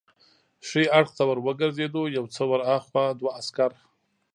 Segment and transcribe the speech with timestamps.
[0.67, 3.71] ښي اړخ ته ور وګرځېدو، یو څه ور هاخوا دوه عسکر.